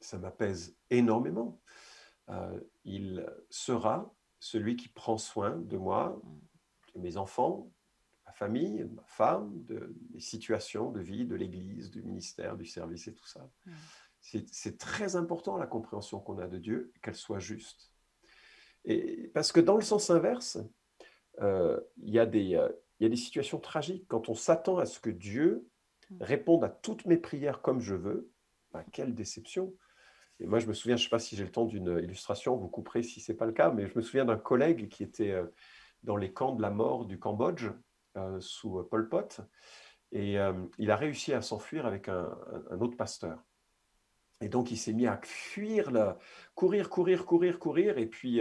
[0.00, 1.60] ça m'apaise énormément.
[2.28, 6.20] Euh, il sera celui qui prend soin de moi,
[6.94, 7.70] de mes enfants,
[8.12, 12.56] de ma famille, de ma femme, de mes situations de vie, de l'Église, du ministère,
[12.56, 13.48] du service et tout ça.
[14.20, 17.92] C'est très important la compréhension qu'on a de Dieu, qu'elle soit juste.
[18.84, 20.58] Et parce que dans le sens inverse,
[21.40, 22.68] euh, il y, euh,
[23.00, 24.06] y, a des situations tragiques.
[24.08, 25.68] Quand on s'attend à ce que Dieu
[26.20, 28.30] réponde à toutes mes prières comme je veux,
[28.72, 29.74] ben, quelle déception.
[30.40, 32.56] Et moi, je me souviens, je ne sais pas si j'ai le temps d'une illustration,
[32.56, 35.02] vous couperez si ce n'est pas le cas, mais je me souviens d'un collègue qui
[35.02, 35.46] était euh,
[36.02, 37.70] dans les camps de la mort du Cambodge
[38.16, 39.40] euh, sous euh, Pol Pot.
[40.12, 40.36] Et
[40.78, 42.30] il a réussi à s'enfuir avec un,
[42.80, 43.42] autre pasteur.
[44.40, 45.90] Et donc, il s'est mis à fuir,
[46.54, 47.98] courir, courir, courir, courir.
[47.98, 48.40] Et puis,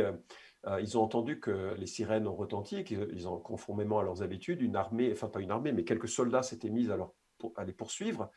[0.80, 4.76] ils ont entendu que les sirènes ont retenti, qu'ils ont, conformément à leurs habitudes, une
[4.76, 8.30] armée, enfin pas une armée, mais quelques soldats s'étaient mis à les poursuivre.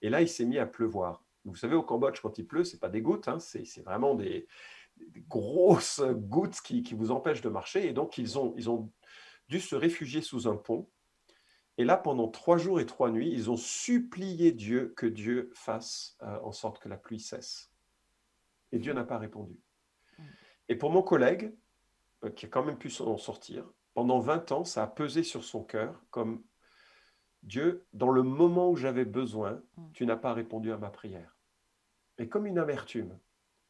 [0.00, 1.25] Et là, il s'est mis à pleuvoir.
[1.46, 4.14] Vous savez, au Cambodge, quand il pleut, ce n'est pas des gouttes, hein, c'est vraiment
[4.14, 4.46] des,
[5.28, 7.86] grosses gouttes qui, vous empêchent de marcher.
[7.86, 8.90] Et donc, ils ont, ils ont
[9.48, 10.88] dû se réfugier sous un pont.
[11.78, 16.16] Et là, pendant trois jours et trois nuits, ils ont supplié Dieu que Dieu fasse
[16.22, 17.70] euh, en sorte que la pluie cesse.
[18.72, 19.60] Et Dieu n'a pas répondu.
[20.68, 21.54] Et pour mon collègue,
[22.24, 25.44] euh, qui a quand même pu s'en sortir, pendant 20 ans, ça a pesé sur
[25.44, 26.42] son cœur comme
[27.42, 31.35] Dieu, dans le moment où j'avais besoin, tu n'as pas répondu à ma prière.
[32.18, 33.18] Et comme une amertume.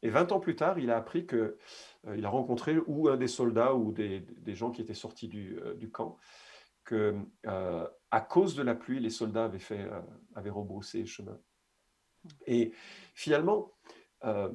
[0.03, 1.57] Et 20 ans plus tard, il a appris que
[2.07, 5.89] euh, a rencontré ou un des soldats ou des, gens qui étaient sortis du, du
[5.89, 6.17] camp
[6.87, 10.01] que euh, à cause de la pluie, les soldats avaient, fait, euh,
[10.35, 11.37] avaient rebroussé chemin.
[12.47, 12.71] Et
[13.13, 13.73] finalement,
[14.23, 14.49] euh,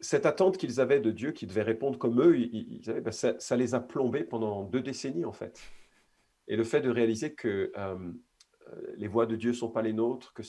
[0.00, 3.74] cette attente qu'ils avaient de Dieu, qui devait répondre comme eux, ils, ben, ça, les
[3.74, 5.60] a plombés pendant deux décennies en fait.
[6.48, 7.70] Et le fait de réaliser que
[8.96, 10.42] les voies de Dieu ne sont pas les nôtres, que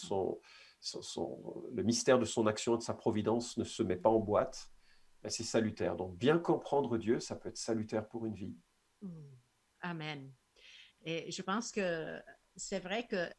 [0.81, 4.19] son, le mystère de son action et de sa providence ne se met pas en
[4.19, 4.71] boîte,
[5.21, 5.95] ben, c'est salutaire.
[5.95, 8.55] Donc bien comprendre Dieu, ça peut être salutaire pour une vie.
[9.01, 9.09] Mmh.
[9.81, 10.31] Amen.
[11.03, 12.19] Et je pense que
[12.55, 13.29] c'est vrai que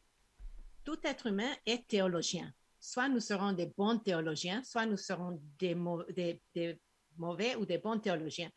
[0.83, 2.51] tout être humain est théologien.
[2.79, 8.51] Soit nous serons des bons théologiens, soit nous serons des, mauvais ou des bons théologiens.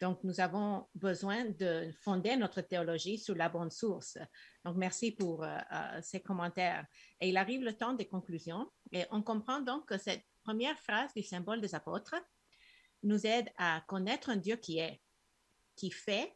[0.00, 4.16] Donc, nous avons besoin de fonder notre théologie sur la bonne source.
[4.64, 6.86] Donc, merci pour euh, euh, ces commentaires.
[7.20, 8.70] Et il arrive le temps des conclusions.
[8.92, 12.14] Et on comprend donc que cette première phrase du symbole des apôtres
[13.02, 15.02] nous aide à connaître un Dieu qui est,
[15.76, 16.34] qui fait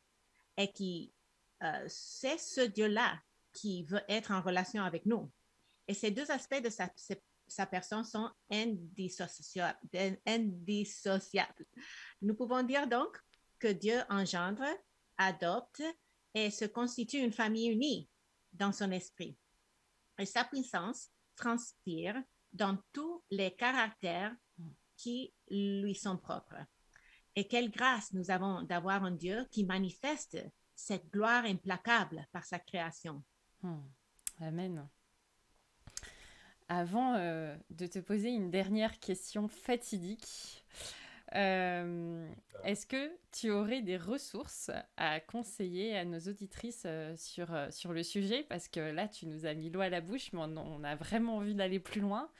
[0.56, 1.14] et qui
[1.62, 3.18] euh, c'est ce Dieu-là
[3.52, 5.30] qui veut être en relation avec nous.
[5.88, 8.30] Et ces deux aspects de sa, personne sont
[10.26, 11.66] indissociables.
[12.20, 13.16] Nous pouvons dire donc
[13.64, 14.66] que Dieu engendre,
[15.16, 15.82] adopte
[16.34, 18.10] et se constitue une famille unie
[18.52, 19.38] dans son esprit.
[20.18, 22.22] Et sa puissance transpire
[22.52, 24.36] dans tous les caractères
[24.98, 26.62] qui lui sont propres.
[27.36, 30.36] Et quelle grâce nous avons d'avoir un Dieu qui manifeste
[30.74, 33.24] cette gloire implacable par sa création.
[33.62, 33.80] Hmm.
[34.40, 34.86] Amen.
[36.68, 40.66] Avant euh, de te poser une dernière question fatidique,
[41.34, 42.28] euh,
[42.64, 48.02] est-ce que tu aurais des ressources à conseiller à nos auditrices euh, sur, sur le
[48.02, 48.44] sujet?
[48.48, 51.36] Parce que là, tu nous as mis l'eau à la bouche, mais on, a vraiment
[51.36, 52.30] envie d'aller plus loin.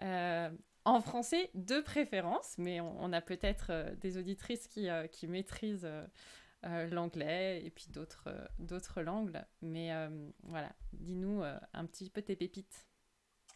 [0.00, 5.88] en français, de préférence, mais on, a peut-être des auditrices qui, qui maîtrisent
[6.64, 9.42] euh, l'anglais et puis d'autres euh, langues.
[9.62, 12.86] Mais euh, voilà, dis-nous un petit peu tes pépites.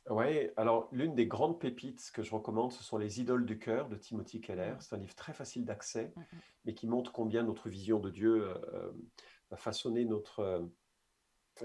[0.09, 3.89] Oui, alors l'une des grandes pépites que je recommande, ce sont Les Idoles du cœur
[3.89, 4.73] de Timothy Keller.
[4.73, 4.81] Mm.
[4.81, 6.41] C'est un livre très facile d'accès, mm, mm.
[6.67, 8.47] mais qui montre combien notre vision de Dieu
[9.51, 10.69] va façonner notre,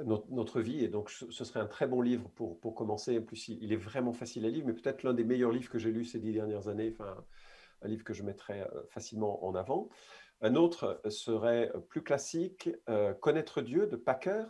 [0.04, 0.84] notre, vie.
[0.84, 3.18] Et donc, ce serait un très bon livre pour, pour commencer.
[3.18, 5.80] En plus, il, est vraiment facile à lire, mais peut-être l'un des meilleurs livres que
[5.80, 6.94] j'ai lus ces dix dernières années.
[6.94, 7.24] Enfin,
[7.82, 9.90] un livre que je mettrais facilement en avant.
[10.42, 14.46] Un autre serait plus classique, euh, Connaître Dieu de Packer.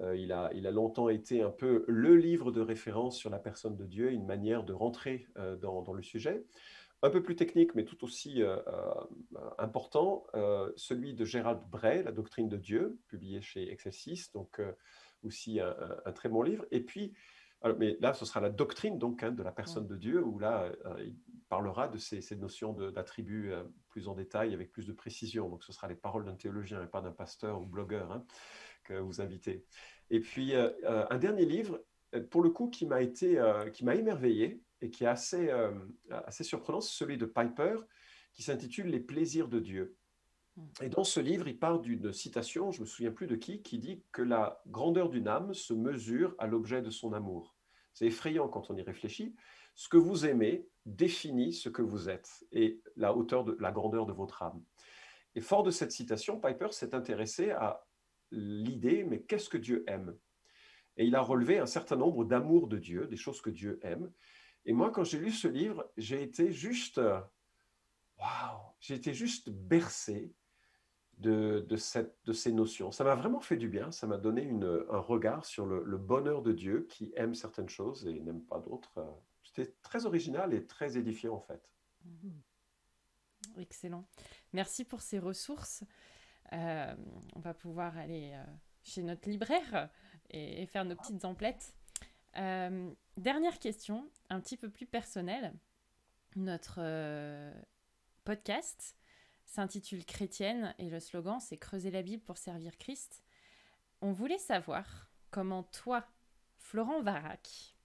[0.00, 3.38] Euh, il, a, il, a, longtemps été un peu le livre de référence sur la
[3.38, 6.44] personne de Dieu, une manière de rentrer euh, dans, le sujet.
[7.02, 8.42] Un peu plus technique, mais tout aussi
[9.58, 10.24] important,
[10.74, 14.58] celui de Gérald Bray, La doctrine de Dieu, publié chez Excelsis, donc
[15.22, 16.64] aussi un, très bon livre.
[16.70, 17.12] Et puis,
[17.78, 20.72] mais là, ce sera la doctrine donc hein, de la personne de Dieu, où là,
[21.00, 21.14] il
[21.50, 23.52] parlera de ces, notions d'attributs
[23.90, 25.50] plus en détail, avec plus de précision.
[25.50, 28.24] Donc, ce sera les paroles d'un théologien et pas d'un pasteur ou blogueur hein,
[28.84, 29.64] que vous invitez.
[30.10, 31.82] Et puis, euh, euh, un dernier livre,
[32.14, 33.40] euh, pour le coup, qui m'a été,
[33.72, 35.50] qui m'a émerveillé et qui est assez,
[36.10, 37.76] assez surprenant, c'est celui de Piper,
[38.32, 39.96] qui s'intitule Les plaisirs de Dieu.
[40.82, 43.78] Et dans ce livre, il part d'une citation, je me souviens plus de qui, qui
[43.78, 47.56] dit que la grandeur d'une âme se mesure à l'objet de son amour.
[47.92, 49.34] C'est effrayant quand on y réfléchit.
[49.74, 54.06] Ce que vous aimez définit ce que vous êtes et la hauteur de la grandeur
[54.06, 54.62] de votre âme.
[55.34, 57.84] Et fort de cette citation, Piper s'est intéressé à
[58.34, 60.16] l'idée, mais qu'est-ce que Dieu aime?
[60.96, 64.12] Et il a relevé un certain nombre d'amours de Dieu, des choses que Dieu aime.
[64.64, 66.98] Et moi, quand j'ai lu ce livre, j'ai été juste,
[68.18, 70.32] waouh, j'ai été juste bercé
[71.18, 72.90] de, cette, de, ces notions.
[72.90, 76.42] Ça m'a vraiment fait du bien, ça m'a donné une, un regard sur le, bonheur
[76.42, 78.92] de Dieu qui aime certaines choses et n'aime pas d'autres.
[79.42, 81.62] C'était très original et très édifiant en fait.
[82.04, 82.40] Mhm.
[83.58, 84.06] Excellent.
[84.52, 85.84] Merci pour ces ressources.
[86.54, 86.94] Euh,
[87.34, 88.44] on va pouvoir aller euh,
[88.82, 89.88] chez notre libraire
[90.30, 91.74] et, faire nos petites emplettes.
[92.36, 95.52] Euh, dernière question, un petit peu plus personnelle.
[96.36, 96.80] Notre
[98.24, 98.96] podcast
[99.46, 103.22] s'intitule Chrétienne et le slogan c'est Creuser la Bible pour servir Christ.
[104.00, 106.04] On voulait savoir comment toi,
[106.56, 107.76] Florent Varac,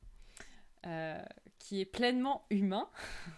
[1.60, 2.90] qui est pleinement humain.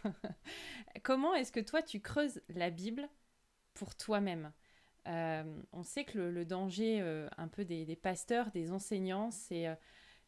[1.03, 3.09] Comment est-ce que toi tu creuses la Bible
[3.73, 4.51] pour toi-même?
[5.05, 7.01] On sait que le, danger
[7.37, 9.67] un peu des, pasteurs, des enseignants, c'est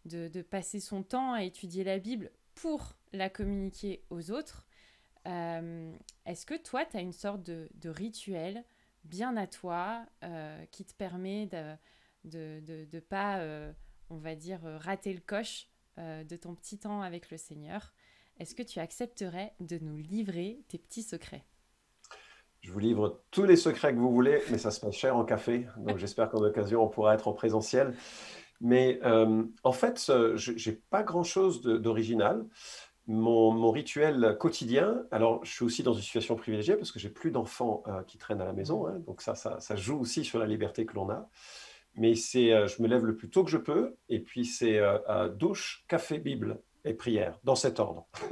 [0.06, 4.68] de, passer son temps à étudier la Bible pour la communiquer aux autres.
[5.26, 8.64] Est-ce que toi, tu as une sorte de, rituel
[9.04, 10.06] bien à toi
[10.72, 11.48] qui te permet
[12.24, 12.62] de
[12.94, 13.44] ne pas,
[14.10, 17.94] on va dire, rater le coche de ton petit temps avec le Seigneur?
[18.40, 21.46] Est-ce que tu accepterais de nous livrer tes petits secrets?
[22.64, 25.26] Je vous livre tous les secrets que vous voulez, mais ça se passe cher en
[25.26, 25.68] café.
[25.78, 27.94] Donc j'espère qu'en occasion, on pourra être en présentiel.
[28.62, 32.46] Mais euh, en fait, je n'ai pas grand-chose d'original.
[33.06, 37.32] Mon, rituel quotidien, alors je suis aussi dans une situation privilégiée parce que j'ai plus
[37.32, 38.98] d'enfants euh, qui traînent à la maison, hein.
[39.06, 41.28] donc ça, ça, joue aussi sur la liberté que l'on a.
[41.96, 44.80] Mais c'est, euh, je me lève le plus tôt que je peux, et puis c'est
[45.38, 48.08] douche, café, Bible et prière, dans cet ordre.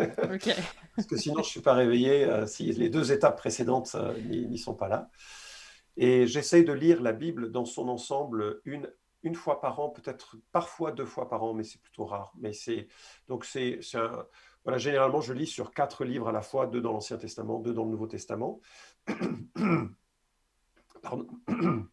[0.96, 4.14] Parce que sinon, je ne suis pas réveillé euh, si les deux étapes précédentes euh,
[4.22, 5.10] n'y sont pas là.
[5.98, 8.90] Et j'essaye de lire la Bible dans son ensemble une,
[9.24, 12.34] une fois par an, peut-être parfois deux fois par an, mais c'est plutôt rare.
[12.40, 12.88] Mais c'est
[13.28, 13.80] donc c'est
[14.64, 17.74] voilà, généralement je lis sur quatre livres à la fois, deux dans l'Ancien Testament, deux
[17.74, 18.62] dans le Nouveau Testament.
[21.02, 21.28] Pardon.
[21.48, 21.84] je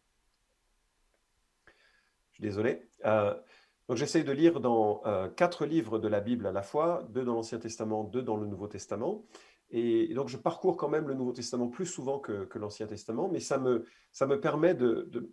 [2.33, 2.87] suis désolé.
[3.05, 3.33] Euh,
[3.89, 7.23] donc j'essaye de lire dans euh, quatre livres de la Bible à la fois, deux
[7.23, 9.25] dans l'Ancien Testament, deux dans le Nouveau Testament.
[9.71, 13.39] Et, donc je parcours quand même le Nouveau Testament plus souvent que, l'Ancien Testament, mais
[13.39, 14.75] ça me, ça me permet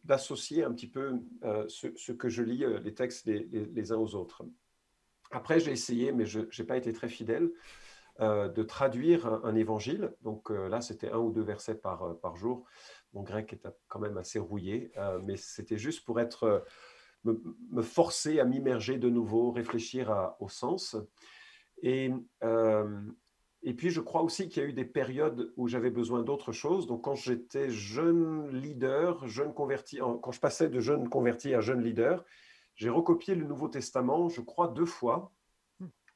[0.05, 4.15] d'associer un petit peu euh, ce, que je lis, euh, les textes les, uns aux
[4.15, 4.43] autres.
[5.31, 7.51] Après, j'ai essayé, mais je n'ai pas été très fidèle,
[8.19, 10.15] de traduire un, évangile.
[10.23, 12.65] Donc là, c'était un ou deux versets par jour.
[13.13, 14.93] Mon grec est quand même assez rouillé,
[15.25, 16.65] mais c'était juste pour être
[17.71, 20.97] me, forcer à m'immerger de nouveau, réfléchir au sens.
[21.83, 22.11] Et,
[22.45, 23.01] euh,
[23.63, 26.53] et puis, je crois aussi qu'il y a eu des périodes où j'avais besoin d'autre
[26.53, 26.87] chose.
[26.87, 31.83] Donc, quand j'étais jeune leader, jeune converti, quand je passais de jeune converti à jeune
[31.83, 32.25] leader,
[32.77, 35.33] j'ai recopié le Nouveau Testament, je crois, deux fois.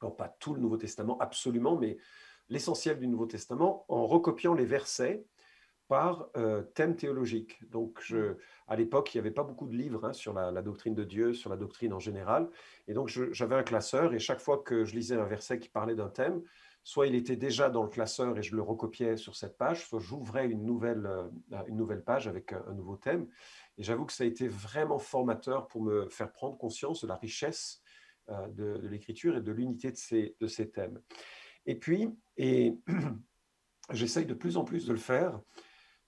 [0.03, 1.99] Non, pas tout le Nouveau Testament, absolument, mais
[2.49, 5.25] l'essentiel du Nouveau Testament, en recopiant les versets
[5.91, 7.69] par euh, thème théologique.
[7.69, 8.37] Donc, je, mmh.
[8.69, 11.35] à l'époque, il n'y avait pas beaucoup de livres hein, sur la, doctrine de Dieu,
[11.35, 12.49] sur la doctrine en général.
[12.87, 15.97] Et donc, j'avais un classeur et chaque fois que je lisais un verset qui parlait
[15.97, 16.43] d'un thème,
[16.85, 19.99] soit il était déjà dans le classeur et je le recopiais sur cette page, soit
[19.99, 21.29] j'ouvrais une nouvelle, euh,
[21.67, 23.27] une nouvelle page avec un, nouveau thème.
[23.77, 27.17] Et j'avoue que ça a été vraiment formateur pour me faire prendre conscience de la
[27.17, 27.83] richesse
[28.29, 31.01] euh, de, de l'écriture et de l'unité de ces, de ces thèmes.
[31.67, 32.79] Et puis, et
[33.91, 35.41] j'essaye de plus en plus de le faire,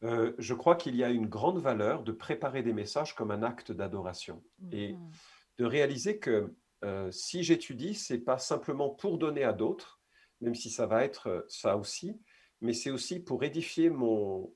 [0.05, 3.43] euh, je crois qu'il y a une grande valeur de préparer des messages comme un
[3.43, 5.11] acte d'adoration et mhm.
[5.59, 6.53] de réaliser que
[6.85, 10.01] euh, si j'étudie, c'est pas simplement pour donner à d'autres,
[10.41, 12.21] même si ça va être euh, ça aussi,
[12.61, 14.53] mais c'est aussi pour édifier mon,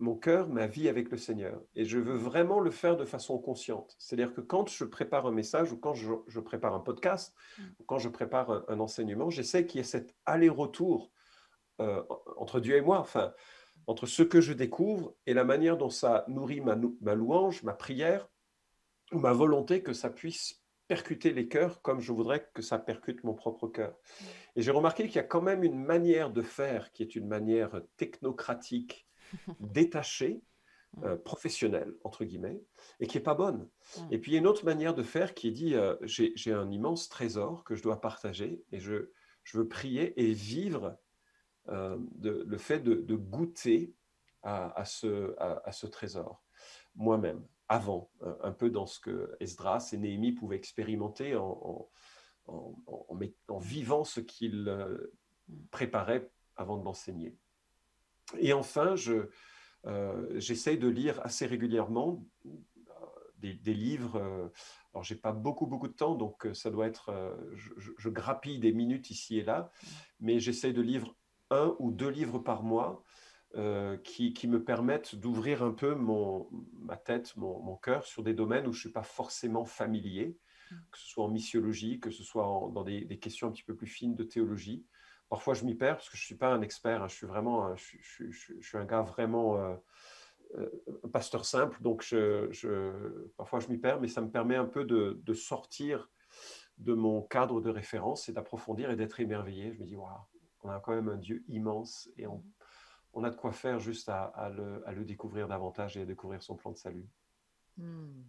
[0.00, 1.62] mon cœur, ma vie avec le Seigneur.
[1.76, 3.94] Et je veux vraiment le faire de façon consciente.
[4.00, 7.62] C'est-à-dire que quand je prépare un message ou quand je, prépare un podcast mm.
[7.78, 11.12] ou quand je prépare un, enseignement, j'essaie qu'il y ait cet aller-retour
[12.36, 13.00] entre Dieu et moi.
[13.00, 13.32] Enfin,
[13.86, 18.28] entre ce que je découvre et la manière dont ça nourrit ma, louange, ma prière,
[19.12, 23.24] ou ma volonté que ça puisse percuter les cœurs comme je voudrais que ça percute
[23.24, 23.96] mon propre cœur.
[24.56, 27.26] Et j'ai remarqué qu'il y a quand même une manière de faire qui est une
[27.26, 29.06] manière technocratique,
[29.60, 30.42] détachée,
[31.04, 32.60] euh, professionnelle, entre guillemets,
[33.00, 33.66] et qui n'est pas bonne.
[34.10, 36.52] Et puis il y a une autre manière de faire qui est dit, euh, j'ai
[36.52, 39.10] un immense trésor que je dois partager et je,
[39.42, 40.98] je veux prier et vivre
[41.68, 43.94] de, le fait de, goûter
[44.42, 46.42] à, ce, à, ce, trésor
[46.94, 51.88] moi-même, avant, euh, un peu dans ce que Esdras et Néhémie pouvaient expérimenter en,
[52.46, 55.12] en, en, vivant ce qu'ils euh,
[55.70, 57.36] préparaient avant de l'enseigner.
[58.38, 59.28] Et enfin, je,
[60.36, 62.24] j'essaye de lire assez régulièrement
[63.38, 64.50] des, livres.
[64.92, 67.12] alors, j'ai pas beaucoup, beaucoup de temps, donc ça doit être.
[67.54, 69.70] Je, je, grappille des minutes ici et là,
[70.20, 71.12] mais j'essaye de lire
[71.52, 73.04] un ou deux livres par mois
[73.54, 76.48] euh, qui, qui, me permettent d'ouvrir un peu mon,
[76.80, 80.38] ma tête, mon, mon cœur sur des domaines où je ne suis pas forcément familier,
[80.70, 80.76] mm.
[80.90, 83.76] que ce soit en missiologie, que ce soit dans des, des, questions un petit peu
[83.76, 84.86] plus fines de théologie.
[85.28, 87.08] Parfois, je m'y perds parce que je ne suis pas un expert, hein.
[87.08, 87.96] je, suis vraiment, je,
[88.30, 89.74] je, suis un gars vraiment euh,
[90.56, 90.70] euh,
[91.04, 94.84] un pasteur simple, donc je, parfois je m'y perds, mais ça me permet un peu
[94.84, 96.10] de, de sortir
[96.78, 99.72] de mon cadre de référence et d'approfondir et d'être émerveillé.
[99.72, 100.20] Je me dis, waouh,
[100.62, 104.50] on a quand même un Dieu immense et on, a de quoi faire juste à,
[104.54, 107.06] le, découvrir davantage et à découvrir son plan de salut.
[107.76, 108.22] Hmm.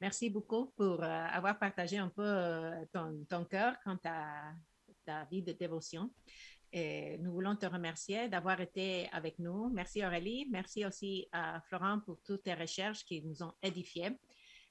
[0.00, 4.52] Merci beaucoup pour euh, avoir partagé un peu euh, ton, cœur quant à
[5.04, 6.10] ta vie de dévotion.
[6.72, 9.70] Et nous voulons te remercier d'avoir été avec nous.
[9.70, 10.46] Merci Aurélie.
[10.50, 14.10] Merci aussi à Florent pour toutes tes recherches qui nous ont édifiés.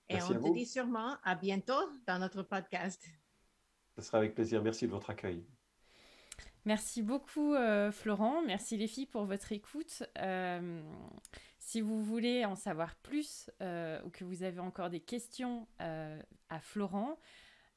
[0.07, 3.03] Et on te dit sûrement à bientôt dans notre podcast.
[3.97, 4.63] Ce sera avec plaisir.
[4.63, 5.43] Merci de votre accueil.
[6.67, 8.41] Merci beaucoup, euh, Florent.
[8.41, 10.03] Merci les filles pour votre écoute.
[10.19, 10.81] Euh,
[11.59, 16.59] si vous voulez en savoir plus euh, ou que vous avez encore des questions à
[16.59, 17.17] Florent,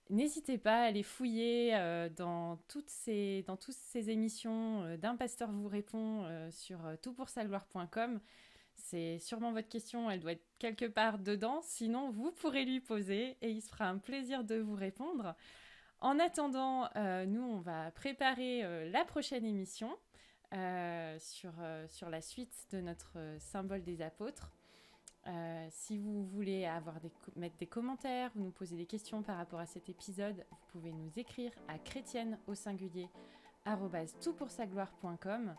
[0.08, 1.70] n'hésitez pas à aller fouiller
[2.16, 8.18] dans, toutes ces, dans toutes ces émissions d'un pasteur vous répond sur toutpoursagloire.com.
[8.74, 11.60] C'est sûrement votre question, elle doit être quelque part dedans.
[11.62, 15.36] Sinon, vous pourrez lui poser et il se fera un plaisir de vous répondre.
[16.00, 19.98] En attendant, euh, nous, on va préparer euh, la prochaine émission
[20.54, 21.52] euh, sur,
[22.08, 24.50] la suite de notre symbole des apôtres.
[25.68, 26.96] si vous voulez avoir
[27.36, 30.92] mettre des commentaires ou nous poser des questions par rapport à cet épisode, vous pouvez
[30.92, 33.08] nous écrire à chrétienne au singulier
[34.20, 35.54] toutpoursagloire.com.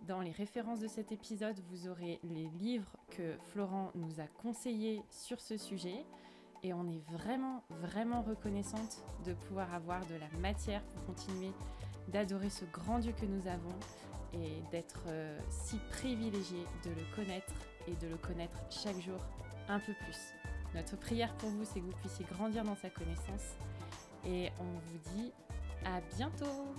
[0.00, 5.02] Dans les références de cet épisode, vous aurez les livres que Florent nous a conseillés
[5.08, 6.04] sur ce sujet.
[6.64, 11.52] Et on est vraiment, vraiment reconnaissante de pouvoir avoir de la matière pour continuer
[12.08, 13.78] d'adorer ce grand Dieu que nous avons
[14.32, 17.52] et d'être euh, si privilégié de le connaître
[17.86, 19.18] et de le connaître chaque jour
[19.68, 20.34] un peu plus.
[20.74, 23.56] Notre prière pour vous, c'est que vous puissiez grandir dans sa connaissance.
[24.26, 25.32] Et on vous dit
[25.84, 26.74] à bientôt